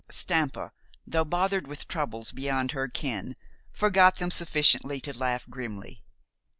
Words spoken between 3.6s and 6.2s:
forgot them sufficiently to laugh grimly.